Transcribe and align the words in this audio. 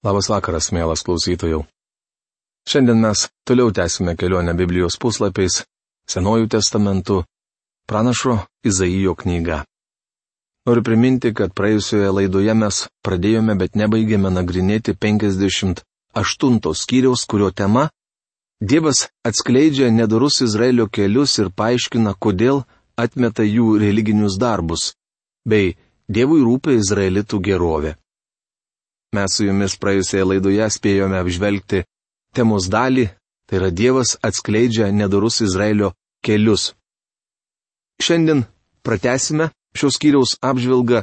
Labas 0.00 0.30
vakaras, 0.32 0.70
mielas 0.72 1.02
klausytojų. 1.04 1.58
Šiandien 2.64 3.02
mes 3.04 3.26
toliau 3.44 3.68
tęsime 3.68 4.14
kelionę 4.16 4.54
Biblijos 4.56 4.96
puslapiais, 4.96 5.58
Senojų 6.08 6.48
testamentų, 6.54 7.18
pranašo 7.84 8.38
Izaijo 8.64 9.12
knyga. 9.14 9.58
Noriu 10.64 10.86
priminti, 10.88 11.34
kad 11.36 11.52
praėjusioje 11.52 12.08
laidoje 12.16 12.56
mes 12.56 12.80
pradėjome, 13.04 13.58
bet 13.60 13.76
nebaigėme 13.76 14.32
nagrinėti 14.32 14.96
58 14.96 16.74
skyriaus, 16.82 17.28
kurio 17.28 17.52
tema- 17.52 17.90
Dievas 18.72 19.06
atskleidžia 19.24 19.92
nedorus 19.92 20.40
Izraelio 20.40 20.88
kelius 20.88 21.38
ir 21.44 21.52
paaiškina, 21.52 22.16
kodėl 22.16 22.64
atmeta 22.96 23.44
jų 23.44 23.76
religinius 23.84 24.40
darbus, 24.40 24.94
bei 25.44 25.76
Dievui 26.08 26.40
rūpia 26.40 26.80
Izraelitų 26.80 27.40
gerovė. 27.44 27.98
Mes 29.10 29.32
su 29.34 29.46
jumis 29.48 29.74
praėjusioje 29.82 30.26
laidoje 30.26 30.66
spėjome 30.70 31.18
apžvelgti 31.18 31.82
temos 32.36 32.68
dalį, 32.70 33.08
tai 33.50 33.58
yra 33.58 33.70
Dievas 33.74 34.14
atskleidžia 34.22 34.90
nedorus 34.94 35.40
Izraelio 35.42 35.90
kelius. 36.22 36.74
Šiandien 37.98 38.44
pratesime 38.86 39.50
šios 39.74 39.98
kyriaus 39.98 40.36
apžvelgą 40.38 41.02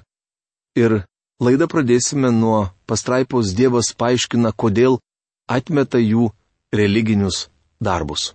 ir 0.79 1.01
laidą 1.43 1.67
pradėsime 1.67 2.31
nuo 2.31 2.69
pastraipos 2.87 3.51
Dievas 3.57 3.91
paaiškina, 3.99 4.53
kodėl 4.55 5.01
atmeta 5.47 5.99
jų 5.99 6.29
religinius 6.71 7.49
darbus. 7.83 8.31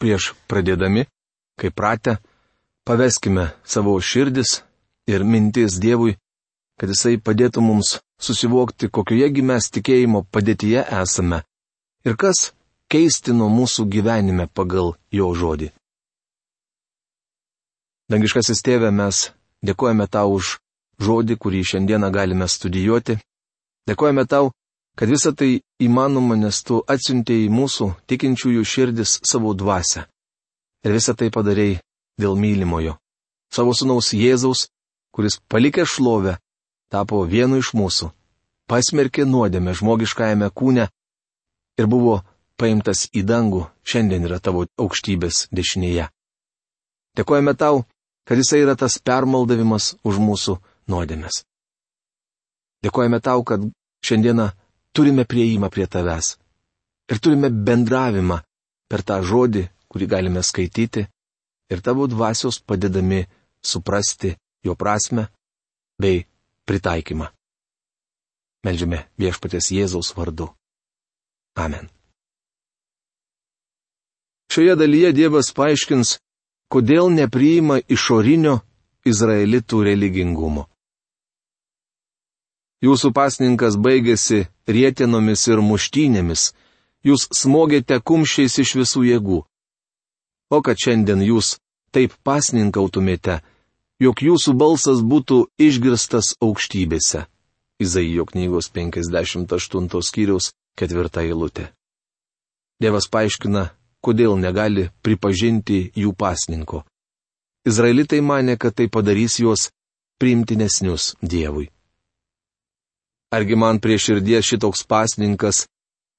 Prieš 0.00 0.32
pradėdami, 0.48 1.04
kaip 1.60 1.76
pratę, 1.76 2.16
paveskime 2.88 3.50
savo 3.68 3.98
širdis 4.00 4.62
ir 5.04 5.28
mintis 5.28 5.76
Dievui, 5.76 6.16
kad 6.80 6.88
Jisai 6.88 7.18
padėtų 7.20 7.60
mums 7.60 7.98
susivokti, 8.20 8.88
kokiojegi 8.88 9.44
mes 9.44 9.68
tikėjimo 9.68 10.24
padėtyje 10.32 10.86
esame 11.02 11.42
ir 12.08 12.16
kas 12.16 12.50
keistino 12.90 13.50
mūsų 13.52 13.84
gyvenime 13.92 14.48
pagal 14.48 14.94
jo 15.12 15.28
žodį. 15.36 15.68
Dangiškasis 18.10 18.64
tėve, 18.66 18.88
mes 18.90 19.28
dėkojame 19.62 20.08
tau 20.10 20.32
už 20.38 20.56
žodį, 21.04 21.36
kurį 21.36 21.60
šiandieną 21.72 22.10
galime 22.10 22.48
studijuoti. 22.48 23.20
Dėkojame 23.86 24.24
tau, 24.26 24.50
kad 24.98 25.12
visa 25.12 25.30
tai 25.36 25.60
įmanoma, 25.78 26.34
nes 26.40 26.58
tu 26.66 26.80
atsiuntėjai 26.94 27.52
mūsų 27.52 27.92
tikinčiųjų 28.10 28.64
širdis 28.66 29.20
savo 29.30 29.54
dvasę. 29.54 30.08
Ir 30.84 30.96
visą 30.96 31.14
tai 31.14 31.30
padarėjai 31.30 31.78
dėl 32.20 32.36
mylimojo. 32.40 32.96
Savo 33.52 33.76
sunaus 33.76 34.10
Jėzaus, 34.16 34.68
kuris 35.14 35.38
palikė 35.50 35.84
šlovę, 35.86 36.38
tapo 36.90 37.22
vienu 37.24 37.60
iš 37.62 37.72
mūsų, 37.78 38.10
pasmerkė 38.70 39.26
nuodėmę 39.26 39.74
žmogiškajame 39.78 40.50
kūne 40.54 40.88
ir 41.78 41.88
buvo 41.90 42.20
paimtas 42.60 43.06
į 43.16 43.24
dangų, 43.26 43.64
šiandien 43.86 44.26
yra 44.28 44.40
tavo 44.42 44.66
aukštybės 44.78 45.46
dešinėje. 45.54 46.10
Dėkojame 47.16 47.54
tau, 47.58 47.84
kad 48.28 48.38
jisai 48.38 48.60
yra 48.64 48.76
tas 48.78 48.98
permaldavimas 49.02 49.94
už 50.06 50.20
mūsų 50.22 50.58
nuodėmės. 50.92 51.42
Dėkojame 52.84 53.20
tau, 53.24 53.42
kad 53.44 53.64
šiandieną 54.04 54.50
turime 54.96 55.24
prieimą 55.24 55.70
prie 55.72 55.86
tavęs 55.86 56.36
ir 57.10 57.18
turime 57.18 57.50
bendravimą 57.50 58.40
per 58.90 59.02
tą 59.06 59.20
žodį, 59.26 59.66
kurį 59.90 60.06
galime 60.06 60.42
skaityti 60.46 61.06
ir 61.70 61.82
tavo 61.82 62.06
dvasios 62.10 62.60
padedami 62.62 63.24
suprasti 63.62 64.34
jo 64.64 64.74
prasme 64.78 65.26
bei 66.00 66.24
pritaikymą. 66.70 67.28
Meldžiame 68.64 69.04
viešpatės 69.18 69.72
Jėzaus 69.74 70.14
vardu. 70.16 70.50
Amen. 71.58 71.88
Šioje 74.50 74.74
dalyje 74.78 75.12
Dievas 75.14 75.52
paaiškins, 75.54 76.18
kodėl 76.70 77.10
nepriima 77.14 77.80
išorinio 77.86 78.60
izraelitų 79.06 79.82
religingumo. 79.90 80.66
Jūsų 82.80 83.12
pasninkas 83.12 83.76
baigėsi 83.76 84.46
rietinomis 84.66 85.46
ir 85.52 85.60
muštynėmis, 85.60 86.50
jūs 87.04 87.26
smogėte 87.36 88.00
kumščiais 88.00 88.58
iš 88.64 88.74
visų 88.80 89.04
jėgų. 89.10 89.40
O 90.50 90.58
kad 90.66 90.80
šiandien 90.80 91.22
jūs 91.22 91.58
taip 91.94 92.14
pasninkautumėte, 92.26 93.40
jog 94.00 94.22
jūsų 94.24 94.54
balsas 94.56 95.02
būtų 95.04 95.44
išgirstas 95.60 96.34
aukštybėse. 96.40 97.26
Izaijo 97.80 98.26
knygos 98.28 98.68
58 98.72 99.88
skyriaus 100.04 100.50
ketvirta 100.76 101.24
eilutė. 101.24 101.70
Dievas 102.80 103.08
paaiškina, 103.12 103.70
kodėl 104.04 104.36
negali 104.40 104.88
pripažinti 105.04 105.90
jų 105.96 106.14
pasninko. 106.16 106.84
Izraelitai 107.68 108.20
mane, 108.24 108.56
kad 108.56 108.74
tai 108.76 108.88
padarys 108.88 109.36
juos 109.40 109.68
priimtinesnius 110.20 111.14
Dievui. 111.20 111.68
Argi 113.30 113.56
man 113.56 113.78
prie 113.80 113.98
širdies 114.00 114.48
šitoks 114.48 114.82
pasninkas, 114.88 115.66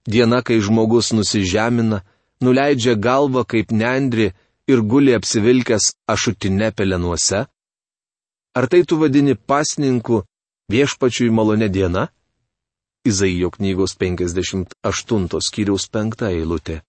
diena, 0.07 0.41
kai 0.45 0.61
žmogus 0.61 1.11
nusižemina, 1.17 2.03
nuleidžia 2.41 2.93
galvą 2.95 3.43
kaip 3.43 3.73
nendri 3.73 4.31
ir 4.69 4.81
guli 4.81 5.17
apsivilkęs 5.17 5.91
ašutinę 6.07 6.71
pelenuose? 6.77 7.45
Ar 8.53 8.67
tai 8.67 8.83
tu 8.83 8.97
vadini 8.99 9.35
pasninku 9.35 10.23
viešpačiui 10.71 11.31
malonė 11.31 11.69
diena? 11.71 12.09
Izaijo 13.07 13.49
knygos 13.55 13.95
58 13.97 15.39
skyriaus 15.47 15.87
5 15.87 16.25
eilutė. 16.27 16.81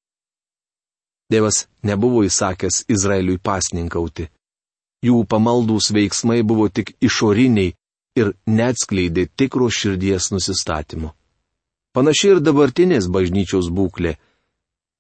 Dievas 1.31 1.67
nebuvo 1.87 2.25
įsakęs 2.27 2.85
Izraeliui 2.93 3.39
pasninkauti. 3.39 4.27
Jų 5.07 5.23
pamaldūs 5.31 5.93
veiksmai 5.95 6.43
buvo 6.43 6.67
tik 6.69 6.93
išoriniai 7.01 7.73
ir 8.21 8.35
neatskleidė 8.47 9.29
tikro 9.37 9.71
širdies 9.71 10.29
nusistatymu. 10.35 11.15
Panašiai 11.95 12.37
ir 12.37 12.43
dabartinės 12.43 13.07
bažnyčios 13.07 13.71
būklė. 13.71 14.17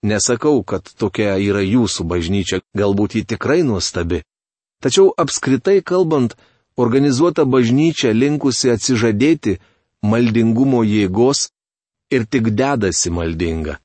Nesakau, 0.06 0.62
kad 0.62 0.88
tokia 0.98 1.36
yra 1.42 1.62
jūsų 1.62 2.06
bažnyčia, 2.06 2.62
galbūt 2.78 3.18
ji 3.18 3.26
tikrai 3.34 3.62
nuostabi. 3.66 4.22
Tačiau 4.82 5.12
apskritai 5.14 5.78
kalbant, 5.86 6.34
organizuota 6.76 7.44
bažnyčia 7.44 8.12
linkusi 8.12 8.70
atsižadėti 8.72 9.58
maldingumo 10.02 10.82
jėgos 10.84 11.50
ir 12.10 12.26
tik 12.26 12.52
dedasi 12.56 13.10
maldinga. 13.10 13.78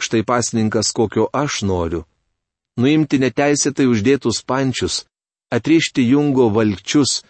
Štai 0.00 0.22
pasninkas, 0.26 0.92
kokio 0.92 1.28
aš 1.32 1.62
noriu- 1.62 2.04
nuimti 2.80 3.18
neteisėtai 3.18 3.86
uždėtus 3.86 4.42
pančius, 4.42 5.04
atrišti 5.50 6.02
jungo 6.12 6.50
valkčius, 6.50 7.22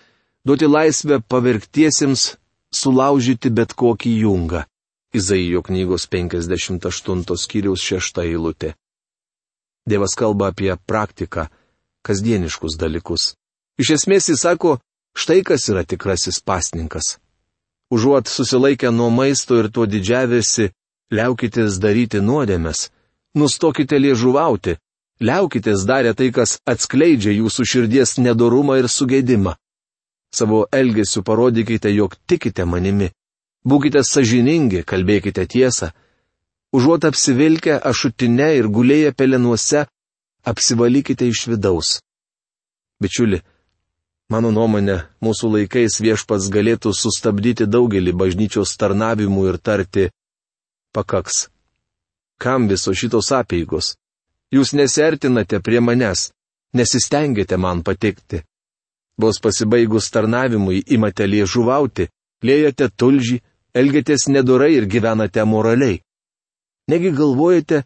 duoti 0.46 0.66
laisvę 0.66 1.20
pavergtiesiems, 1.28 2.36
sulaužyti 2.72 3.50
bet 3.50 3.74
kokį 3.74 4.12
jungą. 4.24 4.64
Izaijo 5.14 5.62
knygos 5.62 6.08
58 6.10 7.36
skyriaus 7.38 7.80
6 7.80 8.18
eilutė. 8.24 8.74
Dievas 9.86 10.16
kalba 10.18 10.48
apie 10.50 10.74
praktiką, 10.90 11.46
kasdieniškus 12.02 12.74
dalykus. 12.80 13.36
Iš 13.78 13.90
esmės 13.96 14.28
jis 14.30 14.44
sako, 14.46 14.78
štai 15.18 15.42
kas 15.46 15.66
yra 15.70 15.82
tikrasis 15.82 16.38
pasninkas. 16.40 17.18
Užuot 17.90 18.30
susilaikę 18.30 18.90
nuo 18.90 19.10
maisto 19.10 19.58
ir 19.58 19.70
tuo 19.70 19.86
didžiavėsi, 19.86 20.70
liaukitės 21.14 21.80
daryti 21.82 22.22
nuodėmes, 22.22 22.88
nustokite 23.34 23.98
liežuvauti, 23.98 24.76
liaukitės 25.20 25.84
darę 25.86 26.14
tai, 26.14 26.30
kas 26.30 26.58
atskleidžia 26.66 27.34
jūsų 27.34 27.66
širdies 27.72 28.16
nedorumą 28.18 28.78
ir 28.82 28.88
sugėdimą. 28.88 29.54
Savo 30.34 30.64
elgesiu 30.72 31.22
parodykite, 31.22 31.90
jog 31.94 32.16
tikite 32.26 32.64
manimi. 32.66 33.10
Būkite 33.64 34.02
sažiningi, 34.02 34.82
kalbėkite 34.82 35.46
tiesą. 35.46 35.92
Užuot 36.74 37.06
apsivilkę 37.06 37.78
ašutinę 37.78 38.48
ir 38.58 38.66
gulėję 38.66 39.14
pelenuose, 39.14 39.84
apsivalykite 40.42 41.28
iš 41.30 41.46
vidaus. 41.52 42.00
Bičiuli, 43.00 43.38
Mano 44.34 44.50
nuomonė, 44.50 44.96
mūsų 45.22 45.48
laikais 45.52 46.00
viešpats 46.02 46.48
galėtų 46.50 46.90
sustabdyti 46.98 47.68
daugelį 47.70 48.14
bažnyčios 48.18 48.72
tarnavimų 48.80 49.42
ir 49.50 49.58
tarti- 49.68 50.06
pakaks. 50.96 51.36
Kam 52.42 52.66
viso 52.66 52.90
šitos 53.00 53.28
apėgos? 53.30 53.92
Jūs 54.50 54.72
nesertinate 54.74 55.60
prie 55.62 55.78
manęs, 55.78 56.32
nesistengėte 56.74 57.56
man 57.64 57.84
patikti. 57.86 58.42
Vos 59.22 59.38
pasibaigus 59.38 60.10
tarnavimui 60.10 60.82
imate 60.96 61.30
liežuvauti, 61.34 62.08
lėjate 62.42 62.90
tulžį, 62.90 63.38
elgiatės 63.72 64.26
nedorai 64.34 64.72
ir 64.78 64.86
gyvenate 64.86 65.44
moraliai. 65.44 66.02
Negi 66.90 67.14
galvojate 67.20 67.84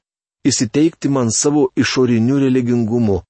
įsiteikti 0.48 1.12
man 1.12 1.28
savo 1.30 1.68
išoriniu 1.76 2.40
religingumu. 2.46 3.20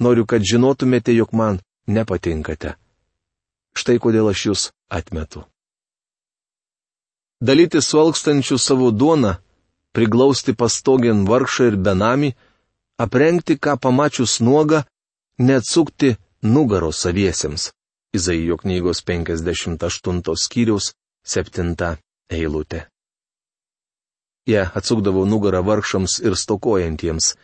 Noriu, 0.00 0.24
kad 0.24 0.40
žinotumėte, 0.40 1.12
jog 1.20 1.32
man 1.32 1.60
nepatinkate. 1.86 2.76
Štai 3.74 3.98
kodėl 3.98 4.30
aš 4.30 4.46
jūs 4.46 4.62
atmetu. 4.88 5.44
dalyti 7.44 7.80
su 7.82 7.98
alkstančiu 7.98 8.58
savo 8.58 8.90
duoną, 8.90 9.34
priglausti 9.92 10.54
pastogien 10.60 11.24
vargšą 11.28 11.66
ir 11.70 11.76
benamį, 11.76 12.30
aprengti 13.04 13.58
ką 13.64 13.76
pamačius 13.82 14.40
nuogą, 14.40 14.82
neatsukti 15.38 16.14
nugaro 16.42 16.92
saviesiems. 16.92 17.72
Izaijo 18.16 18.56
knygos 18.62 19.02
58 19.02 20.36
skyriaus 20.44 20.92
7 21.26 21.96
eilutė. 22.30 22.86
Jie 24.46 24.62
atsukdavo 24.78 25.24
nugarą 25.26 25.62
vargšams 25.66 26.20
ir 26.26 26.36
stokojantiems. 26.36 27.34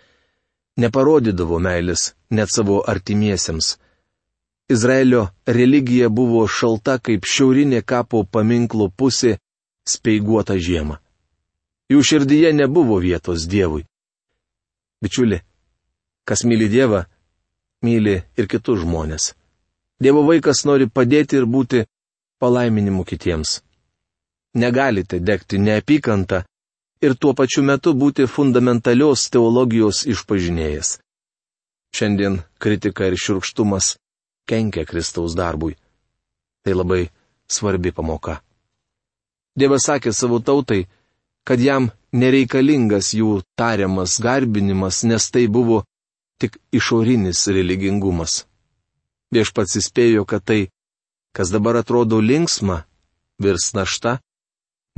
Neparodydavo 0.76 1.58
meilės 1.58 2.12
net 2.30 2.48
savo 2.54 2.82
artimiesiems. 2.92 3.76
Izraelio 4.70 5.28
religija 5.46 6.08
buvo 6.08 6.44
šalta 6.46 6.98
kaip 7.02 7.24
šiaurinė 7.26 7.80
kapo 7.82 8.20
paminklo 8.24 8.86
pusė 8.88 9.32
speiguota 9.92 10.54
žiema. 10.66 11.00
Jų 11.90 12.02
širdyje 12.06 12.52
nebuvo 12.54 13.00
vietos 13.02 13.48
Dievui. 13.50 13.82
Bičiuli, 15.02 15.40
kas 16.22 16.44
myli 16.46 16.68
Dievą, 16.70 17.00
myli 17.82 18.14
ir 18.38 18.46
kitus 18.52 18.84
žmonės. 18.84 19.32
Dievo 19.98 20.22
vaikas 20.28 20.62
nori 20.68 20.86
padėti 20.86 21.40
ir 21.40 21.48
būti 21.50 21.80
palaiminimu 22.38 23.02
kitiems. 23.08 23.56
Negalite 24.54 25.18
degti 25.18 25.58
neapykantą 25.58 26.44
ir 27.02 27.16
tuo 27.18 27.34
pačiu 27.34 27.64
metu 27.66 27.96
būti 28.04 28.28
fundamentalios 28.30 29.26
teologijos 29.34 30.04
išpažinėjas. 30.14 31.00
Šiandien 31.90 32.38
kritika 32.62 33.10
ir 33.10 33.18
širkštumas 33.18 33.96
kenkia 34.48 34.84
Kristaus 34.84 35.34
darbui. 35.34 35.76
Tai 36.64 36.74
labai 36.76 37.08
svarbi 37.48 37.92
pamoka. 37.92 38.40
Dievas 39.56 39.86
sakė 39.88 40.12
savo 40.14 40.38
tautai, 40.38 40.86
kad 41.44 41.60
jam 41.60 41.90
nereikalingas 42.12 43.12
jų 43.14 43.40
tariamas 43.58 44.18
garbinimas, 44.22 45.02
nes 45.04 45.30
tai 45.30 45.46
buvo 45.48 45.84
tik 46.40 46.58
išorinis 46.72 47.46
religingumas. 47.52 48.44
Viešpats 49.34 49.76
įspėjo, 49.80 50.24
kad 50.26 50.44
tai, 50.44 50.60
kas 51.36 51.52
dabar 51.54 51.78
atrodo 51.82 52.20
linksma, 52.20 52.84
virs 53.38 53.70
našta, 53.74 54.18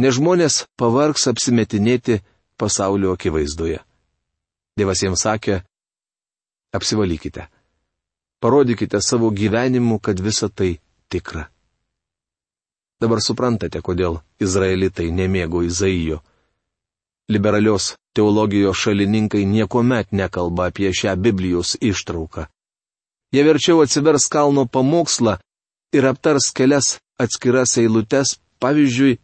nes 0.01 0.17
žmonės 0.17 0.65
pavargs 0.81 1.29
apsimetinėti 1.29 2.23
pasaulio 2.57 3.13
akivaizdoje. 3.17 3.83
Dievas 4.79 5.03
jiems 5.05 5.25
sakė, 5.27 5.61
apsivalykite. 6.73 7.49
Parodykite 8.43 8.99
savo 9.01 9.31
gyvenimu, 9.31 9.99
kad 9.99 10.21
visa 10.21 10.49
tai 10.49 10.79
tikra. 11.09 11.47
Dabar 13.01 13.23
suprantate, 13.23 13.79
kodėl 13.83 14.19
izraelitai 14.43 15.11
nemėgo 15.15 15.63
Izaijo. 15.67 16.19
Liberalios 17.31 17.95
teologijos 18.15 18.79
šalininkai 18.83 19.45
niekuomet 19.47 20.11
nekalba 20.11 20.69
apie 20.71 20.91
šią 20.91 21.15
Biblijos 21.17 21.77
ištrauką. 21.81 22.49
Jie 23.33 23.43
verčiau 23.47 23.83
atsivers 23.83 24.27
kalno 24.29 24.67
pamokslą 24.67 25.39
ir 25.97 26.07
aptars 26.11 26.51
kelias 26.57 26.99
atskiras 27.23 27.79
eilutes, 27.79 28.37
pavyzdžiui, 28.59 29.19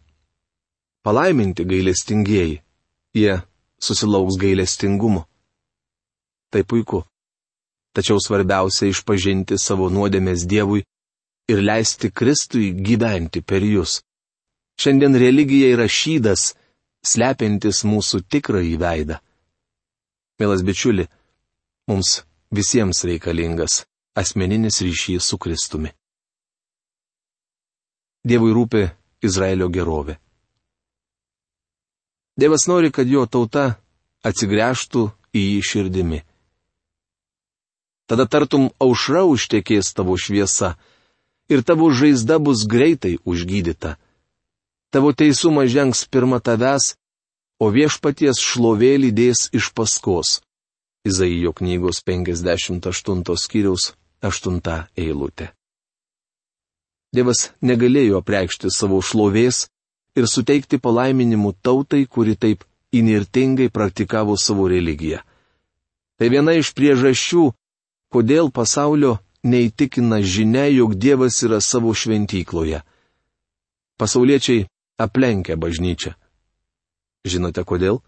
Palaiminti 1.02 1.64
gailestingieji. 1.64 2.62
Jie 3.14 3.34
susilauks 3.80 4.36
gailestingumo. 4.36 5.24
Tai 6.50 6.62
puiku. 6.64 7.04
Tačiau 7.96 8.20
svarbiausia 8.22 8.90
išpažinti 8.92 9.58
savo 9.58 9.88
nuodėmės 9.90 10.44
Dievui 10.48 10.84
ir 11.48 11.62
leisti 11.64 12.10
Kristui 12.12 12.72
gyventi 12.72 13.42
per 13.42 13.64
jūs. 13.64 14.00
Šiandien 14.78 15.16
religija 15.18 15.72
yra 15.74 15.88
šydas, 15.90 16.52
slepiantis 17.02 17.82
mūsų 17.88 18.22
tikrąjį 18.30 18.76
veidą. 18.78 19.18
Mielas 20.38 20.62
bičiuli, 20.62 21.08
mums 21.90 22.20
visiems 22.54 23.02
reikalingas 23.08 23.82
asmeninis 24.18 24.80
ryšys 24.84 25.26
su 25.30 25.38
Kristumi. 25.38 25.90
Dievui 28.28 28.52
rūpi 28.54 28.84
Izraelio 29.24 29.68
gerovė. 29.72 30.18
Dievas 32.38 32.68
nori, 32.70 32.92
kad 32.94 33.08
jo 33.10 33.24
tauta 33.26 33.78
atsigręžtų 34.26 35.04
į 35.34 35.42
jį 35.42 35.62
širdimi. 35.70 36.20
Tada 38.08 38.24
tartum 38.24 38.70
aušra 38.80 39.26
užtekės 39.28 39.92
tavo 39.96 40.16
šviesa 40.16 40.74
ir 41.52 41.62
tavo 41.62 41.90
žaizda 41.92 42.38
bus 42.40 42.64
greitai 42.64 43.18
užgydyta. 43.28 43.96
Tavo 44.92 45.12
teisumas 45.12 45.68
žengs 45.68 46.06
pirmą 46.08 46.40
tavęs, 46.40 46.96
o 47.60 47.68
viešpaties 47.68 48.40
šlovė 48.40 48.94
lydės 49.04 49.48
iš 49.52 49.70
paskos. 49.76 50.40
Izaijo 51.04 51.52
knygos 51.52 52.00
58 52.08 53.22
skyriaus 53.44 53.92
8 54.24 54.60
eilutė. 54.96 55.52
Dievas 57.12 57.50
negalėjo 57.64 58.20
apreikšti 58.20 58.72
savo 58.72 59.00
šlovės, 59.04 59.68
ir 60.18 60.26
suteikti 60.26 60.78
palaiminimų 60.82 61.54
tautai, 61.62 62.04
kuri 62.06 62.34
taip 62.36 62.64
inirtingai 62.94 63.68
praktikavo 63.70 64.36
savo 64.40 64.68
religiją. 64.70 65.22
Tai 66.18 66.30
viena 66.32 66.56
iš 66.58 66.72
priežasčių, 66.74 67.44
kodėl 68.12 68.50
pasaulio 68.52 69.18
neįtikina 69.44 70.20
žinia, 70.22 70.66
jog 70.72 70.94
Dievas 70.94 71.42
yra 71.46 71.60
savo 71.60 71.94
šventykloje. 71.94 72.82
Pasauliečiai 73.98 74.66
aplenkia 74.98 75.56
bažnyčią. 75.56 76.14
Žinote 77.28 77.64
kodėl? 77.64 78.00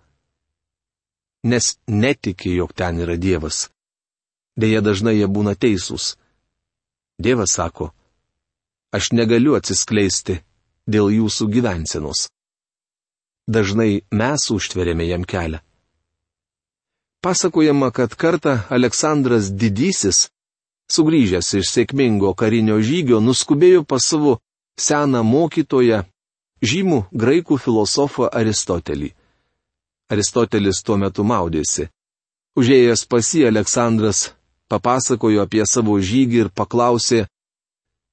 Nes 1.44 1.76
netiki, 1.86 2.52
jog 2.56 2.74
ten 2.76 3.00
yra 3.00 3.16
Dievas. 3.16 3.70
Deja, 4.56 4.80
dažnai 4.84 5.16
jie 5.16 5.26
būna 5.26 5.54
teisūs. 5.56 6.16
Dievas 7.20 7.54
sako, 7.56 7.90
aš 8.92 9.12
negaliu 9.12 9.56
atsiskleisti, 9.56 10.40
dėl 10.88 11.10
jūsų 11.14 11.48
gyvensenos. 11.54 12.28
Dažnai 13.48 14.02
mes 14.12 14.46
užtverėme 14.52 15.06
jam 15.08 15.24
kelią. 15.24 15.60
Pasakojama, 17.20 17.90
kad 17.90 18.14
kartą 18.14 18.58
Aleksandras 18.72 19.50
Didysis, 19.52 20.30
sugrįžęs 20.88 21.50
iš 21.58 21.68
sėkmingo 21.68 22.32
karinio 22.32 22.78
žygio, 22.80 23.18
nuskubėjo 23.20 23.82
pas 23.84 24.06
savo 24.08 24.38
seną 24.80 25.20
mokytoją, 25.22 25.98
žymų 26.64 27.00
graikų 27.12 27.58
filosofą 27.60 28.30
Aristotelį. 28.40 29.10
Aristotelis 30.10 30.80
tuo 30.82 30.96
metu 30.96 31.24
maudėsi. 31.24 31.90
Užėjęs 32.56 33.04
pas 33.04 33.28
jį 33.36 33.44
Aleksandras 33.50 34.30
papasakojo 34.72 35.44
apie 35.44 35.66
savo 35.68 35.98
žygį 36.00 36.40
ir 36.46 36.50
paklausė, 36.56 37.26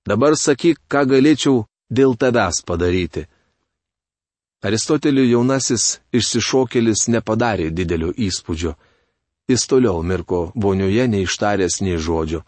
dabar 0.10 0.36
sakyk, 0.36 0.84
ką 0.91 1.05
galėčiau 1.13 1.63
dėl 1.89 2.20
tavęs 2.20 2.60
padaryti. 2.67 3.24
Aristoteliui 4.67 5.31
jaunasis 5.31 6.01
išsišokėlis 6.12 7.08
nepadarė 7.13 7.72
didelio 7.72 8.12
įspūdžio. 8.12 8.75
Jis 9.48 9.63
toliau 9.72 10.01
mirko 10.04 10.39
vonioje 10.56 11.08
neištaręs 11.08 11.75
nei 11.86 11.98
žodžio. 12.06 12.42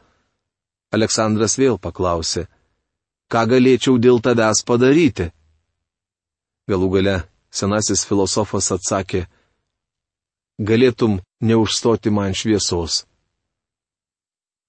Aleksandras 0.95 1.55
vėl 1.61 1.77
paklausė, 1.79 2.43
ką 3.31 3.43
galėčiau 3.51 3.95
dėl 4.03 4.19
tavęs 4.25 4.63
padaryti? 4.67 5.29
Galų 6.69 6.89
gale 6.95 7.15
senasis 7.59 8.03
filosofas 8.09 8.67
atsakė, 8.75 9.21
galėtum 10.59 11.19
neužstoti 11.39 12.11
man 12.11 12.35
šviesos. 12.35 13.05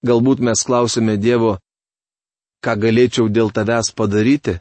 Galbūt 0.06 0.38
mes 0.46 0.62
klausime 0.64 1.16
Dievo, 1.20 1.56
ką 2.64 2.76
galėčiau 2.84 3.26
dėl 3.28 3.50
tavęs 3.50 3.90
padaryti? 3.98 4.54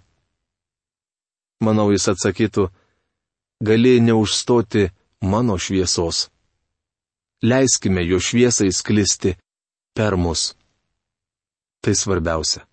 Manau, 1.63 1.91
jis 1.93 2.07
atsakytų, 2.15 2.65
gali 3.61 3.99
neužstoti 4.01 4.89
mano 5.21 5.59
šviesos. 5.59 6.29
Leiskime 7.43 8.03
jo 8.03 8.19
šviesai 8.19 8.71
sklisti 8.71 9.35
per 9.95 10.17
mus. 10.17 10.53
Tai 11.79 11.95
svarbiausia. 11.95 12.65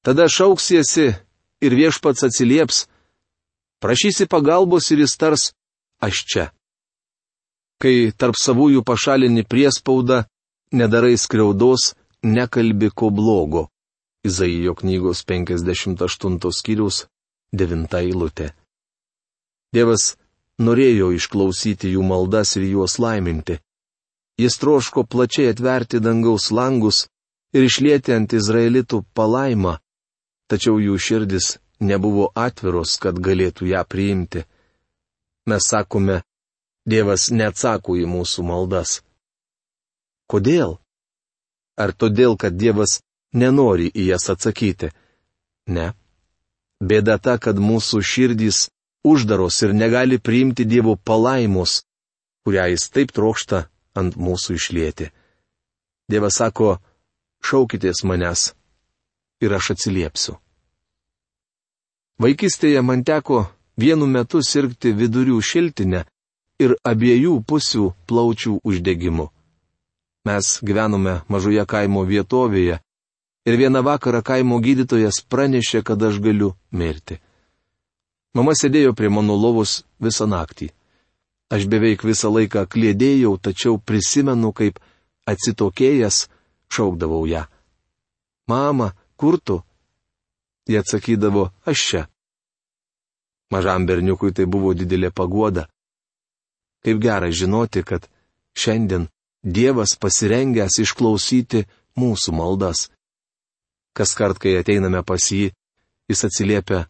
Tada 0.00 0.24
šauksiesi 0.28 1.10
ir 1.60 1.76
viešpats 1.76 2.24
atsilieps, 2.24 2.86
prašysi 3.84 4.24
pagalbos 4.26 4.88
ir 4.90 5.04
jis 5.04 5.16
tars, 5.20 5.42
aš 6.00 6.24
čia. 6.24 6.46
Kai 7.80 8.12
tarp 8.16 8.36
savųjų 8.40 8.80
pašalini 8.84 9.44
priespaudą, 9.44 10.24
nedarai 10.72 11.16
skriaudos, 11.20 11.92
nekalbi 12.24 12.88
ko 12.92 13.10
blogo. 13.12 13.68
Izaijo 14.24 14.74
knygos 14.76 15.24
58 15.24 16.52
skyrius 16.52 17.06
9 17.56 17.96
eilutė. 18.00 18.50
Dievas 19.72 20.16
norėjo 20.60 21.10
išklausyti 21.16 21.94
jų 21.94 22.04
maldas 22.04 22.56
ir 22.60 22.66
juos 22.68 22.98
laiminti. 23.02 23.58
Jis 24.40 24.56
troško 24.60 25.04
plačiai 25.04 25.50
atverti 25.52 26.00
dangaus 26.00 26.50
langus 26.50 27.06
ir 27.52 27.66
išlėti 27.66 28.14
ant 28.16 28.32
izraelitų 28.36 29.02
palaimą, 29.16 29.76
tačiau 30.48 30.78
jų 30.80 30.96
širdis 31.06 31.56
nebuvo 31.80 32.30
atviros, 32.46 32.96
kad 33.02 33.18
galėtų 33.20 33.70
ją 33.72 33.84
priimti. 33.88 34.44
Mes 35.48 35.66
sakome, 35.72 36.22
Dievas 36.90 37.28
neatsako 37.30 37.98
į 38.00 38.06
mūsų 38.08 38.42
maldas. 38.48 39.00
Kodėl? 40.30 40.78
Ar 41.76 41.92
todėl, 41.92 42.36
kad 42.40 42.56
Dievas 42.56 43.00
nenori 43.36 43.90
į 43.92 44.06
jas 44.10 44.30
atsakyti? 44.32 44.90
Ne. 45.68 45.92
Bėda 46.80 47.18
ta, 47.20 47.36
kad 47.38 47.60
mūsų 47.60 48.00
širdys 48.00 48.68
uždaros 49.04 49.62
ir 49.62 49.74
negali 49.74 50.18
priimti 50.18 50.64
Dievo 50.64 50.96
palaimos, 50.96 51.82
kurią 52.44 52.66
jis 52.72 52.90
taip 52.90 53.12
trokšta 53.16 53.66
ant 53.94 54.16
mūsų 54.16 54.56
išlėti. 54.58 55.10
Dievas 56.10 56.40
sako, 56.40 56.78
šaukitės 57.44 58.04
manęs 58.04 58.52
ir 59.40 59.54
aš 59.56 59.72
atsiliepsiu. 59.74 60.36
Vaikystėje 62.20 62.82
man 62.84 63.04
teko 63.04 63.46
vienu 63.80 64.06
metu 64.06 64.42
sirgti 64.44 64.92
vidurių 64.92 65.38
šiltinę 65.40 66.04
ir 66.60 66.76
abiejų 66.84 67.38
pusių 67.48 67.86
plaučių 68.08 68.58
uždegimu. 68.64 69.30
Mes 70.28 70.58
gyvenome 70.60 71.22
mažoje 71.32 71.64
kaimo 71.64 72.04
vietovėje 72.04 72.76
ir 73.48 73.56
vieną 73.56 73.80
vakarą 73.86 74.20
kaimo 74.22 74.60
gydytojas 74.60 75.22
pranešė, 75.24 75.80
kad 75.82 76.02
aš 76.02 76.20
galiu 76.20 76.52
mirti. 76.70 77.16
Mama 78.34 78.54
sėdėjo 78.54 78.94
prie 78.94 79.10
mano 79.10 79.34
lovos 79.34 79.80
visą 79.98 80.28
naktį. 80.30 80.70
Aš 81.50 81.66
beveik 81.66 82.04
visą 82.06 82.30
laiką 82.30 82.62
klėdėjau, 82.70 83.34
tačiau 83.42 83.78
prisimenu, 83.82 84.52
kaip 84.54 84.78
atsitokėjęs 85.26 86.28
šaukdavau 86.70 87.26
ją. 87.26 87.48
Mama, 88.46 88.92
kur 89.18 89.40
tu? 89.42 89.58
Jie 90.70 90.78
atsakydavo, 90.78 91.50
aš 91.66 91.86
čia. 91.88 92.02
Mažam 93.50 93.86
berniukui 93.86 94.30
tai 94.30 94.46
buvo 94.46 94.70
didelė 94.78 95.10
pagoda. 95.10 95.66
Kaip 96.86 97.02
gera 97.02 97.30
žinoti, 97.34 97.82
kad 97.82 98.06
šiandien 98.54 99.08
Dievas 99.40 99.96
pasirengęs 99.96 100.76
išklausyti 100.84 101.64
mūsų 101.96 102.34
maldas. 102.36 102.90
Kas 103.96 104.12
kart, 104.14 104.36
kai 104.38 104.58
ateiname 104.60 105.00
pas 105.02 105.24
jį, 105.32 105.48
jis 106.12 106.24
atsiliepia, 106.28 106.84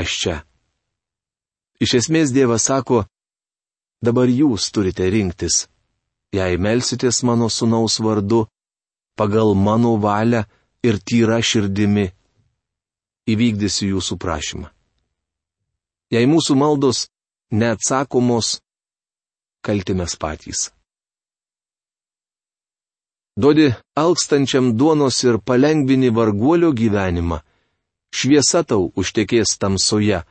aš 0.00 0.16
čia. 0.20 0.36
Iš 1.80 1.94
esmės 2.00 2.32
Dievas 2.36 2.66
sako, 2.68 3.04
dabar 4.04 4.28
jūs 4.28 4.70
turite 4.74 5.08
rinktis. 5.12 5.66
Jei 6.32 6.58
melsitės 6.60 7.22
mano 7.26 7.48
sunaus 7.50 7.98
vardu, 8.04 8.44
pagal 9.18 9.54
mano 9.54 9.96
valią 9.98 10.44
ir 10.86 11.00
tyra 11.02 11.40
širdimi 11.42 12.06
įvykdysiu 13.30 13.94
jūsų 13.96 14.18
prašymą. 14.22 14.68
Jei 16.14 16.26
mūsų 16.26 16.56
maldos 16.58 17.06
neatsakomos, 17.50 18.60
kaltimės 19.66 20.16
patys. 20.18 20.70
Dodi 23.40 23.70
alkstančiam 23.96 24.72
duonos 24.78 25.20
ir 25.24 25.38
palengvini 25.38 26.10
varguolio 26.14 26.72
gyvenimą, 26.76 27.40
šviesa 28.14 28.62
tau 28.66 28.90
užtekės 28.98 29.56
tamsoje, 29.60 30.22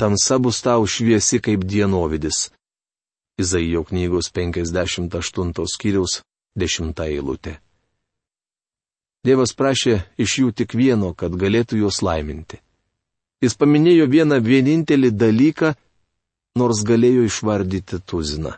tamsa 0.00 0.38
bus 0.38 0.62
tau 0.62 0.86
šviesi 0.86 1.40
kaip 1.42 1.64
dienovidis. 1.64 2.50
Izaijo 3.40 3.84
knygos 3.88 4.30
58 4.36 5.66
skyriaus 5.74 6.20
10 6.58 7.04
eilutė. 7.06 7.58
Dievas 9.24 9.52
prašė 9.52 10.00
iš 10.16 10.38
jų 10.40 10.50
tik 10.56 10.74
vieno, 10.74 11.12
kad 11.12 11.36
galėtų 11.36 11.82
juos 11.82 12.00
laiminti. 12.00 12.60
Jis 13.40 13.56
paminėjo 13.56 14.06
vieną 14.08 14.40
vienintelį 14.44 15.10
dalyką, 15.16 15.74
nors 16.56 16.82
galėjo 16.84 17.24
išvardyti 17.28 18.00
tuziną. 18.04 18.56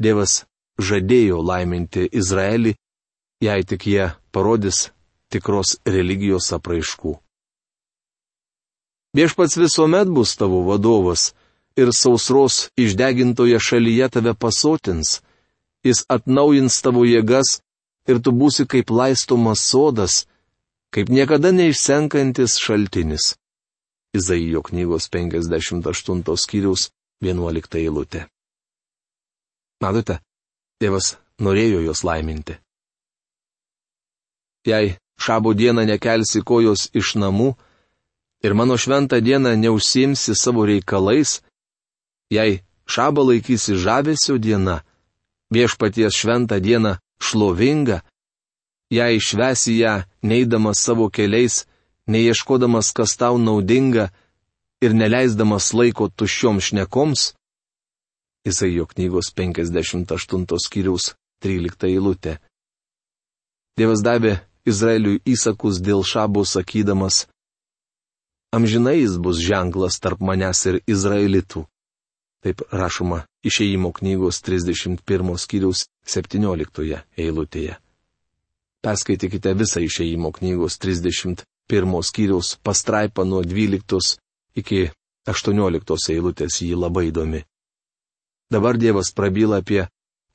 Dievas 0.00 0.44
žadėjo 0.80 1.40
laiminti 1.44 2.08
Izraelį, 2.12 2.74
jei 3.44 3.64
tik 3.64 3.86
jie 3.88 4.10
parodys 4.32 4.88
tikros 5.32 5.76
religijos 5.84 6.52
apraiškų. 6.56 7.23
Viešpats 9.14 9.56
visuomet 9.56 10.08
bus 10.10 10.34
tavo 10.36 10.64
vadovas 10.66 11.34
ir 11.78 11.92
sausros 11.94 12.70
išdegintoje 12.76 13.58
šalyje 13.60 14.08
tave 14.08 14.34
pasotins, 14.34 15.20
jis 15.86 16.02
atnaujins 16.08 16.80
tavo 16.82 17.04
jėgas 17.06 17.60
ir 18.10 18.20
tu 18.22 18.34
būsi 18.34 18.66
kaip 18.66 18.90
laistomas 18.90 19.62
sodas, 19.62 20.26
kaip 20.94 21.08
niekada 21.08 21.52
neišsenkantis 21.54 22.58
šaltinis. 22.58 23.34
Izaijo 24.14 24.62
knygos 24.62 25.08
58 25.10 26.36
skyriaus 26.38 26.90
11 27.22 27.78
eilutė. 27.80 28.26
Matote, 29.82 30.20
tėvas 30.78 31.16
norėjo 31.42 31.82
jos 31.86 32.04
laiminti. 32.06 32.58
Jei 34.66 34.94
šabo 35.20 35.52
dieną 35.54 35.84
nekelsi 35.86 36.42
kojos 36.46 36.88
iš 36.94 37.14
namų 37.20 37.54
ir 38.44 38.52
mano 38.52 38.76
šventą 38.76 39.16
dieną 39.20 39.56
neužsimsi 39.56 40.32
savo 40.42 40.62
reikalais, 40.68 41.40
jei 42.36 42.60
šabą 42.92 43.22
laikysi 43.28 43.72
žavesio 43.84 44.36
diena, 44.38 44.76
viešpaties 45.54 46.12
šventą 46.20 46.60
dieną 46.60 46.92
šlovinga, 47.26 47.98
jei 48.90 49.16
išvesi 49.16 49.78
ją 49.82 49.94
neidamas 50.22 50.78
savo 50.86 51.08
keliais, 51.16 51.64
neieškodamas, 52.06 52.92
kas 52.96 53.16
tau 53.16 53.38
naudinga 53.38 54.10
ir 54.84 54.92
neleisdamas 55.00 55.72
laiko 55.72 56.08
tuščiom 56.08 56.60
šnekoms, 56.60 57.32
Izaijo 58.44 58.84
knygos 58.86 59.32
58 59.32 60.58
skyriaus 60.60 61.14
13 61.40 61.86
eilutė. 61.88 62.34
Dievas 63.78 64.02
davė 64.04 64.34
Izraeliui 64.68 65.22
įsakus 65.24 65.80
dėl 65.80 66.04
šabo 66.04 66.44
sakydamas, 66.44 67.24
amžinai 68.56 69.00
jis 69.00 69.18
bus 69.18 69.38
ženklas 69.42 69.98
tarp 70.02 70.20
manęs 70.20 70.60
ir 70.70 70.80
Izraelitų. 70.94 71.64
Taip 72.44 72.60
rašoma 72.70 73.24
išėjimo 73.48 73.90
knygos 73.96 74.42
31 74.44 75.38
skyriaus 75.40 75.86
17 76.14 77.00
eilutėje. 77.24 77.78
Perskaitykite 78.84 79.54
visą 79.56 79.80
išėjimo 79.80 80.30
knygos 80.36 80.76
31 80.78 82.02
skyriaus 82.10 82.58
pastraipą 82.62 83.24
nuo 83.24 83.40
12 83.42 84.18
iki 84.60 84.90
18 85.26 86.12
eilutės 86.14 86.60
jį 86.60 86.76
labai 86.76 87.08
įdomi. 87.08 87.40
Dabar 88.52 88.76
Dievas 88.76 89.10
prabyla 89.16 89.62
apie 89.64 89.86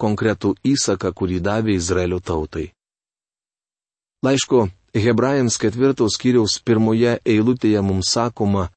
konkretų 0.01 0.55
įsaką, 0.65 1.13
kurį 1.13 1.39
davė 1.45 1.77
Izraelio 1.77 2.19
tautai. 2.19 2.71
Laiško 4.25 4.65
Hebrajams 4.93 5.57
ketvirtos 5.61 6.15
skyriaus 6.17 6.59
pirmoje 6.65 7.19
eilutėje 7.25 7.81
mums 7.85 8.09
sakoma, 8.15 8.69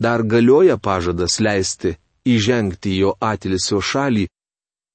dar 0.00 0.22
galioja 0.22 0.78
pažadas 0.78 1.38
leisti 1.40 1.96
įžengti 2.26 2.96
jo 2.98 3.14
atilsio 3.20 3.80
šalį, 3.82 4.26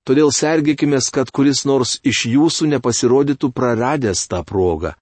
todėl 0.08 0.32
sergėkime, 0.32 1.00
kad 1.14 1.32
kuris 1.32 1.66
nors 1.66 1.98
iš 2.04 2.26
jūsų 2.32 2.70
nepasirodytų 2.74 3.52
praradęs 3.52 4.28
tą 4.32 4.44
progą. 4.48 4.94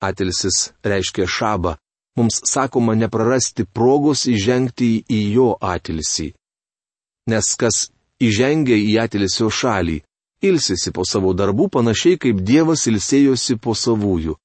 Atilsis 0.00 0.72
reiškia 0.84 1.26
šabą, 1.28 1.76
mums 2.16 2.40
sakoma 2.48 2.96
neprarasti 2.96 3.64
progos 3.64 4.26
įžengti 4.28 5.04
į 5.08 5.20
jo 5.36 5.48
atilsį. 5.60 6.32
Nes 7.30 7.54
kas 7.60 7.88
įžengia 8.22 8.76
į 8.76 8.92
atilsio 9.04 9.48
šalį, 9.50 10.00
ilsisi 10.48 10.92
po 10.94 11.04
savo 11.04 11.32
darbų 11.36 11.68
panašiai 11.76 12.18
kaip 12.22 12.42
Dievas 12.46 12.86
ilsėjosi 12.90 13.58
po 13.62 13.74
savųjų, 13.74 14.36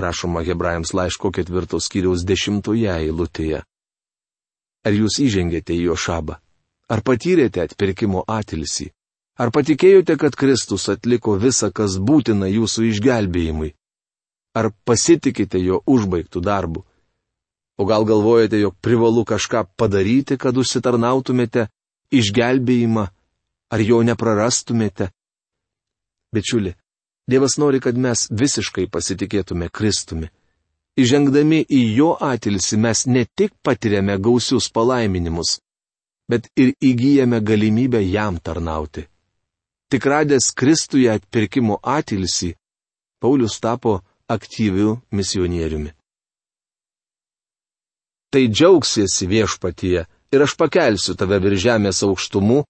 rašoma 0.00 0.44
Hebrajams 0.46 0.94
laiško 0.96 1.32
ketvirtos 1.36 1.88
kiriaus 1.92 2.24
dešimtoje 2.26 2.90
eilutėje. 2.92 3.64
Ar 4.86 4.96
jūs 4.96 5.18
įžengėte 5.20 5.76
į 5.76 5.90
jo 5.90 5.96
šabą? 5.96 6.38
Ar 6.90 7.02
patyrėte 7.06 7.62
atpirkimo 7.62 8.24
atilsį? 8.26 8.88
Ar 9.40 9.52
patikėjote, 9.54 10.16
kad 10.20 10.36
Kristus 10.36 10.88
atliko 10.92 11.36
visą, 11.40 11.70
kas 11.72 11.96
būtina 11.96 12.48
jūsų 12.50 12.88
išgelbėjimui? 12.90 13.74
Ar 14.56 14.72
pasitikite 14.84 15.60
jo 15.62 15.80
užbaigtų 15.86 16.42
darbų? 16.44 16.82
O 17.80 17.86
gal 17.88 18.04
galvojate, 18.04 18.58
jog 18.60 18.74
privalu 18.84 19.24
kažką 19.24 19.64
padaryti, 19.80 20.36
kad 20.36 20.58
užsitarnautumėte 20.60 21.68
išgelbėjimą, 22.12 23.06
ar 23.70 23.80
jo 23.80 24.02
neprarastumėte? 24.04 25.08
Bičiuli, 26.34 26.74
Dievas 27.30 27.56
nori, 27.58 27.80
kad 27.80 27.98
mes 27.98 28.26
visiškai 28.30 28.88
pasitikėtume 28.90 29.68
Kristumi. 29.70 30.30
Įžengdami 30.98 31.60
į 31.62 31.80
jo 31.96 32.10
atilsi 32.18 32.78
mes 32.78 33.04
ne 33.06 33.22
tik 33.38 33.54
patiriame 33.62 34.16
gausius 34.18 34.66
palaiminimus, 34.74 35.60
bet 36.30 36.50
ir 36.56 36.74
įgyjame 36.90 37.38
galimybę 37.40 38.02
jam 38.02 38.40
tarnauti. 38.42 39.06
Tik 39.90 40.06
radęs 40.06 40.50
Kristuje 40.54 41.10
atpirkimo 41.12 41.78
atilsi, 41.82 42.56
Paulius 43.20 43.60
tapo 43.60 44.00
aktyviu 44.28 44.98
misionieriumi. 45.10 45.94
tai 48.30 48.48
džiaugsiesi 48.48 49.26
viešpatyje 49.26 50.04
ir 50.32 50.42
aš 50.42 50.54
pakelsiu 50.56 51.16
tave 51.18 51.40
virš 51.42 51.62
žemės 51.66 52.02
aukštumų, 52.06 52.62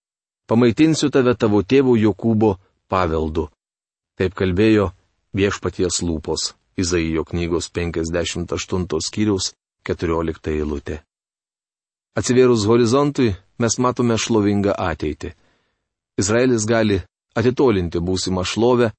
pamaitinsiu 0.49 1.11
tave 1.13 1.35
tavo 1.37 1.61
tėvo 1.63 1.97
Jokūbo 2.01 2.55
paveldu. 2.91 3.49
Taip 4.19 4.35
kalbėjo 4.37 4.91
viešpaties 5.37 6.03
lūpos 6.05 6.51
Izaijo 6.81 7.25
knygos 7.25 7.71
58 7.77 9.01
skyriaus 9.07 9.53
14 9.85 10.53
eilutė. 10.53 11.01
Atsivėrus 12.19 12.67
horizontui 12.69 13.35
mes 13.63 13.77
matome 13.79 14.17
šlovingą 14.19 14.75
ateitį. 14.75 15.33
Izraelis 16.21 16.67
gali 16.67 16.99
atitolinti 17.39 18.01
būsimą 18.03 18.45
šlovę, 18.45 18.91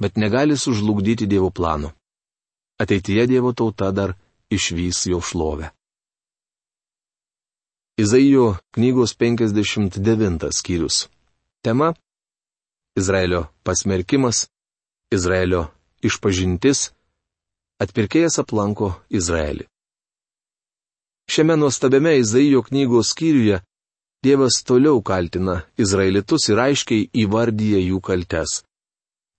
bet 0.00 0.16
negali 0.16 0.56
sužlugdyti 0.56 1.26
Dievo 1.26 1.50
plano. 1.50 1.92
Ateityje 2.80 3.26
Dievo 3.26 3.52
tauta 3.52 3.90
dar 3.92 4.14
išvys 4.50 5.06
jo 5.12 5.20
šlovę. 5.20 5.70
Izaijo 8.00 8.56
knygos 8.74 9.12
59 9.18 10.48
skyrius. 10.56 11.08
Tema- 11.62 11.94
Izraelio 12.98 13.46
pasmerkimas, 13.62 14.48
Izraelio 15.14 15.66
išpažintis, 16.02 16.90
atpirkėjas 17.82 18.40
aplanko 18.42 18.92
Izraelį. 19.10 19.66
Šiame 21.30 21.56
nuostabiame 21.56 22.16
Izaijo 22.18 22.62
knygos 22.66 23.12
skyriuje 23.14 23.60
Dievas 24.24 24.58
toliau 24.68 24.98
kaltina 25.00 25.62
Izraelitus 25.80 26.50
ir 26.52 26.58
aiškiai 26.60 27.06
įvardyja 27.22 27.78
jų 27.80 28.00
kaltes. 28.04 28.58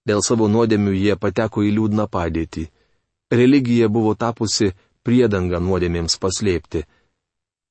Dėl 0.09 0.23
savo 0.25 0.47
nuodėmių 0.49 0.93
jie 0.97 1.17
pateko 1.21 1.61
į 1.61 1.75
liūdną 1.75 2.07
padėtį. 2.09 2.63
Religija 3.29 3.89
buvo 3.93 4.15
tapusi 4.17 4.71
priedanga 5.05 5.59
nuodėmėms 5.61 6.17
paslėpti. 6.23 6.81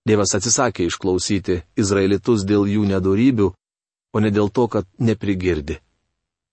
Dievas 0.07 0.37
atsisakė 0.39 0.87
išklausyti 0.87 1.59
izraelitus 1.83 2.47
dėl 2.47 2.71
jų 2.71 2.87
nedorybių, 2.93 3.51
o 4.13 4.21
ne 4.21 4.31
dėl 4.31 4.51
to, 4.51 4.67
kad 4.69 4.87
neprigirdi. 4.99 5.79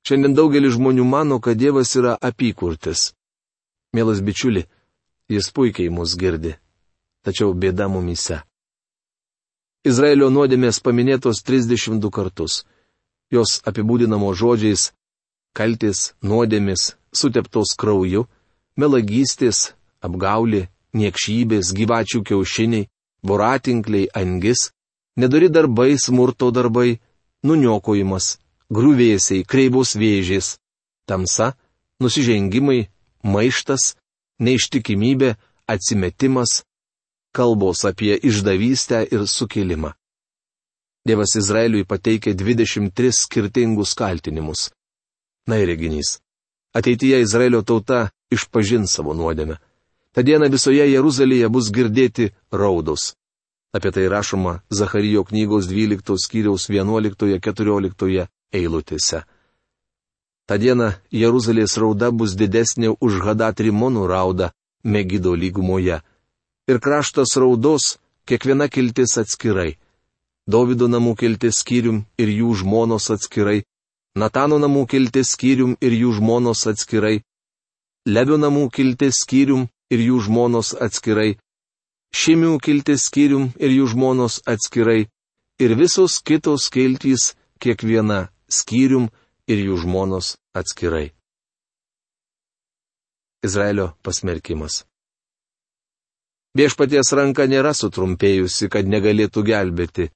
Šiandien 0.07 0.35
daugelis 0.37 0.77
žmonių 0.77 1.03
mano, 1.03 1.39
kad 1.43 1.57
Dievas 1.59 1.95
yra 1.99 2.15
apykurtis. 2.21 3.11
Mielas 3.93 4.21
bičiuli, 4.23 4.63
jis 5.27 5.51
puikiai 5.51 5.91
mus 5.91 6.15
girdi. 6.15 6.55
Tačiau 7.25 7.51
bėda 7.51 7.89
mumise. 7.91 8.43
Izraelio 9.87 10.29
nuodėmės 10.31 10.79
paminėtos 10.83 11.43
32 11.47 12.11
kartus. 12.11 12.63
Jos 13.31 13.59
apibūdinamo 13.67 14.31
žodžiais- 14.31 14.91
kaltis, 15.57 16.13
nuodėmis, 16.23 16.95
suteptos 17.11 17.75
krauju, 17.75 18.27
melagystės, 18.79 19.73
apgaulė, 19.99 20.69
niekšybės, 20.93 21.73
gyvačių 21.75 22.23
kiaušiniai, 22.23 22.87
voratinkliai, 23.23 24.07
angis, 24.15 24.71
nedari 25.17 25.49
darbai, 25.49 25.97
smurto 25.97 26.51
darbai, 26.51 26.99
nuniokojimas, 27.47 28.37
grūvėsiai, 28.73 29.45
kreivos 29.47 29.95
vėžės, 29.95 30.57
tamsa, 31.07 31.53
nusižengimai, 32.03 32.87
maištas, 33.23 33.95
neištikimybė, 34.43 35.35
atsimetimas, 35.67 36.63
kalbos 37.37 37.85
apie 37.85 38.17
išdavystę 38.29 39.05
ir 39.11 39.27
sukilimą. 39.27 39.93
Dievas 41.07 41.37
Izraeliui 41.39 41.85
pateikė 41.87 42.33
23 42.35 43.13
skirtingus 43.15 43.93
kaltinimus. 43.95 44.69
Na 45.47 45.59
ir 45.61 45.69
reginys. 45.71 46.17
Ateityje 46.75 47.21
Izraelio 47.23 47.61
tauta 47.63 48.09
išpažins 48.31 48.91
savo 48.91 49.15
nuodėmę. 49.15 49.55
Ta 50.11 50.23
diena 50.25 50.49
visoje 50.51 50.83
Jeruzalėje 50.89 51.47
bus 51.53 51.71
girdėti 51.71 52.31
raudos. 52.51 53.13
Apie 53.75 53.91
tai 53.91 54.07
rašoma 54.07 54.61
Zacharijo 54.69 55.23
knygos 55.23 55.67
12 55.67 56.15
skyriaus 56.23 56.69
11-14 56.69 58.27
eilutėse. 58.53 59.23
Ta 60.47 60.55
diena 60.55 60.93
Jeruzalės 61.11 61.75
rauda 61.77 62.11
bus 62.11 62.35
didesnė 62.39 62.95
už 63.03 63.19
Hadatrimonų 63.25 64.07
raudą 64.07 64.51
Megido 64.83 65.33
lygumoje. 65.35 65.99
Ir 66.71 66.79
kraštas 66.79 67.35
raudos 67.35 67.97
kiekviena 68.27 68.69
kiltis 68.71 69.17
atskirai. 69.19 69.75
Davido 70.47 70.87
namų 70.87 71.15
kiltis 71.19 71.59
skyrium 71.59 72.05
ir 72.17 72.31
jų 72.31 72.53
žmonos 72.61 73.09
atskirai. 73.11 73.65
Natano 74.15 74.59
namų 74.63 74.85
kiltis 74.87 75.33
skyrium 75.35 75.75
ir 75.83 75.91
jų 75.91 76.13
žmonos 76.21 76.63
atskirai. 76.71 77.19
Lebio 78.07 78.37
namų 78.39 78.69
kiltis 78.71 79.19
skyrium 79.25 79.67
ir 79.91 79.99
jų 79.99 80.21
žmonos 80.27 80.71
atskirai, 80.85 81.35
šimių 82.15 82.57
kiltis 82.63 83.07
skyrium 83.09 83.51
ir 83.59 83.73
jų 83.73 83.91
žmonos 83.93 84.41
atskirai, 84.47 85.07
ir 85.59 85.75
visos 85.79 86.19
kitos 86.21 86.69
kiltys 86.73 87.33
kiekviena 87.59 88.27
skyrium 88.49 89.09
ir 89.47 89.63
jų 89.67 89.81
žmonos 89.83 90.35
atskirai. 90.55 91.11
Izraelio 93.45 93.93
pasmerkimas. 94.03 94.83
Viešpaties 96.57 97.11
ranka 97.13 97.45
nėra 97.45 97.73
sutrumpėjusi, 97.77 98.69
kad 98.73 98.87
negalėtų 98.89 99.43
gelbėti, 99.45 100.07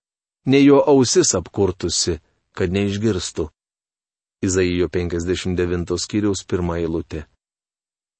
nei 0.49 0.63
jo 0.65 0.79
ausis 0.81 1.35
apkurtusi, 1.37 2.17
kad 2.57 2.73
neišgirstų. 2.73 3.45
Izaijo 4.41 4.87
59 4.89 5.99
skyriaus 6.01 6.41
pirmą 6.49 6.79
eilutę. 6.81 7.27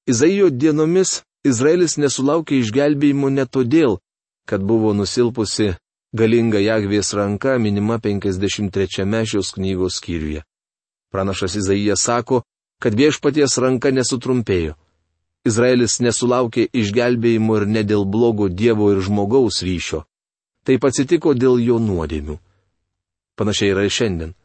Izaijo 0.06 0.52
dienomis 0.54 1.24
Izraelis 1.42 1.98
nesulaukė 1.98 2.60
išgelbėjimo 2.62 3.32
ne 3.34 3.48
todėl, 3.50 3.98
kad 4.46 4.62
buvo 4.62 4.92
nusilpusi 4.94 5.72
galinga 6.14 6.62
Jagvės 6.62 7.14
ranka 7.18 7.56
minima 7.58 7.98
53 7.98 9.26
šios 9.26 9.50
knygos 9.56 9.98
skyriuje. 9.98 10.44
Pranašas 11.12 11.56
Izaijas 11.58 12.06
sako, 12.06 12.44
kad 12.80 12.94
viešpaties 12.94 13.58
ranka 13.58 13.90
nesutrumpėjo. 13.92 14.78
Izraelis 15.46 15.98
nesulaukė 16.06 16.68
išgelbėjimo 16.78 17.58
ir 17.58 17.66
ne 17.66 17.84
dėl 17.84 18.06
blogo 18.06 18.48
Dievo 18.50 18.92
ir 18.94 19.02
žmogaus 19.02 19.64
ryšio. 19.66 20.06
Taip 20.64 20.86
atsitiko 20.86 21.34
dėl 21.34 21.58
jo 21.58 21.80
nuodėmių. 21.82 22.38
Panašiai 23.34 23.74
yra 23.74 23.88
ir 23.90 23.94
šiandien. 23.98 24.36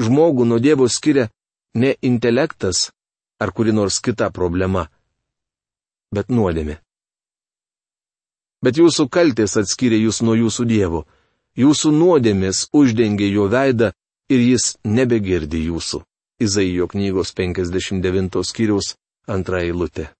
Žmogų 0.00 0.48
nuo 0.48 0.58
Dievo 0.58 0.88
skiria 0.88 1.28
ne 1.76 1.92
intelektas 2.00 2.88
ar 3.38 3.52
kuri 3.52 3.76
nors 3.76 4.00
kita 4.00 4.30
problema 4.32 4.86
bet 6.14 6.30
nuodėmė. 6.30 6.78
Bet 8.64 8.78
jūsų 8.80 9.08
kaltės 9.12 9.56
atskiria 9.60 9.98
jūs 10.00 10.22
nuo 10.26 10.34
jūsų 10.34 10.66
dievo, 10.66 11.04
jūsų 11.60 11.92
nuodėmės 11.92 12.66
uždengia 12.72 13.28
jo 13.30 13.46
veidą 13.52 13.92
ir 14.32 14.42
jis 14.42 14.76
nebegirdi 14.84 15.66
jūsų. 15.68 16.02
Izaijo 16.42 16.88
knygos 16.92 17.32
59 17.32 18.42
skyriaus 18.44 18.94
antra 19.26 19.62
eilutė. 19.64 20.10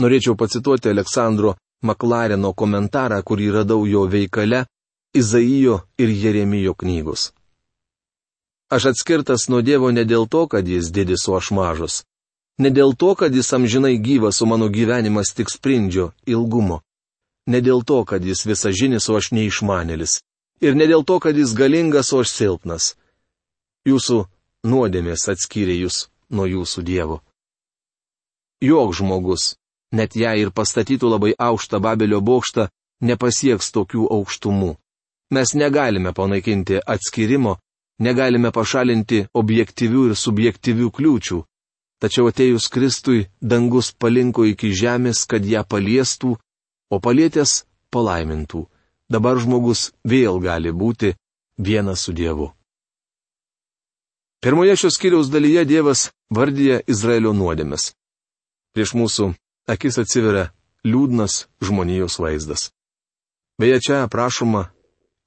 Norėčiau 0.00 0.36
pacituoti 0.38 0.92
Aleksandro 0.92 1.56
Maklareno 1.82 2.52
komentarą, 2.54 3.18
kurį 3.24 3.48
radau 3.56 3.86
jo 3.88 4.04
veikale 4.06 4.66
Izaijo 5.16 5.80
ir 5.98 6.12
Jeremijo 6.12 6.76
knygos. 6.78 7.32
Aš 8.70 8.92
atskirtas 8.92 9.48
nuo 9.50 9.64
Dievo 9.66 9.90
ne 9.90 10.04
dėl 10.06 10.28
to, 10.30 10.46
kad 10.46 10.68
jis 10.68 10.92
didis, 10.94 11.26
o 11.26 11.34
aš 11.40 11.50
mažas 11.56 12.04
ne 12.60 12.70
dėl 12.70 12.92
to, 13.00 13.14
kad 13.16 13.34
jis 13.34 13.52
amžinai 13.56 13.96
gyvas, 13.98 14.40
o 14.42 14.46
mano 14.46 14.68
gyvenimas 14.68 15.32
tik 15.36 15.48
sprindžio 15.50 16.10
ilgumo. 16.28 16.82
Ne 17.48 17.60
dėl 17.64 17.82
to, 17.88 18.04
kad 18.04 18.24
jis 18.24 18.44
visažinis, 18.46 19.08
o 19.08 19.16
aš 19.16 19.32
neišmanelis. 19.32 20.20
Ir 20.60 20.76
ne 20.76 20.86
dėl 20.86 21.06
to, 21.08 21.16
kad 21.24 21.36
jis 21.36 21.56
galingas, 21.56 22.12
o 22.12 22.20
aš 22.20 22.34
silpnas. 22.36 22.94
Jūsų 23.88 24.26
nuodėmės 24.68 25.24
atskyrė 25.32 25.78
jūs 25.80 26.10
nuo 26.30 26.44
jūsų 26.46 26.84
dievo. 26.84 27.22
Jok 28.60 28.92
žmogus, 28.98 29.54
net 29.96 30.16
jei 30.16 30.44
ir 30.44 30.52
pastatytų 30.52 31.08
labai 31.16 31.32
aukštą 31.32 31.80
Babelio 31.80 32.20
bokštą, 32.20 32.68
nepasieks 33.00 33.72
tokių 33.72 34.04
aukštumų. 34.12 34.74
Mes 35.32 35.54
negalime 35.54 36.12
panaikinti 36.12 36.82
atskirimo, 36.84 37.56
negalime 38.04 38.50
pašalinti 38.52 39.24
objektyvių 39.32 40.10
ir 40.10 40.18
subjektyvių 40.18 40.90
kliūčių, 40.92 41.38
Tačiau 42.00 42.30
atėjus 42.30 42.70
Kristui, 42.72 43.26
dangus 43.40 43.92
palinko 43.92 44.46
iki 44.48 44.72
žemės, 44.72 45.26
kad 45.28 45.44
ją 45.44 45.60
paliestų, 45.68 46.36
o 46.90 46.96
palietęs 46.98 47.64
palaimintų. 47.92 48.64
Dabar 49.10 49.36
žmogus 49.42 49.90
vėl 50.06 50.40
gali 50.40 50.72
būti 50.72 51.12
vienas 51.58 52.06
su 52.06 52.14
Dievu. 52.16 52.48
Pirmoje 54.40 54.76
šios 54.80 54.96
kiriaus 54.96 55.28
dalyje 55.28 55.66
Dievas 55.68 56.08
vardyja 56.32 56.80
Izraelio 56.88 57.34
nuodėmes. 57.36 57.90
Prieš 58.72 58.94
mūsų 58.96 59.34
akis 59.68 59.98
atsiveria 60.00 60.48
liūdnas 60.86 61.50
žmonijos 61.60 62.16
vaizdas. 62.22 62.70
Beje, 63.60 63.80
čia 63.84 64.02
aprašoma 64.06 64.70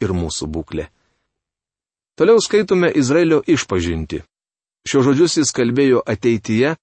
ir 0.01 0.15
mūsų 0.17 0.49
būklė. 0.49 0.87
Toliau 2.17 2.41
skaitome 2.41 2.89
Izraelio 2.89 3.43
išpažinti. 3.45 4.23
Šio 4.87 5.05
žodžius 5.05 5.37
jis 5.39 5.53
kalbėjo 5.55 6.03
ateityje, 6.03 6.75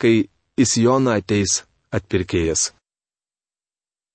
kai 0.00 0.14
į 0.56 0.64
Sioną 0.68 1.18
ateis 1.18 1.62
atpirkėjas. 1.94 2.70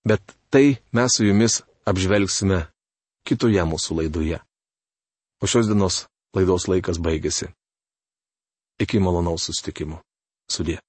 Bet 0.08 0.24
Tai 0.50 0.78
mes 0.92 1.14
su 1.14 1.26
jumis 1.28 1.60
apžvelgsime 1.86 2.64
kitoje 3.22 3.62
mūsų 3.70 4.00
laidoje. 4.00 4.40
O 5.38 5.46
šios 5.46 5.70
dienos 5.70 6.08
laidos 6.34 6.66
laikas 6.66 6.98
baigėsi. 6.98 7.52
Iki 8.82 8.98
malonaus 8.98 9.46
sustikimo. 9.46 10.02
Sudė. 10.50 10.80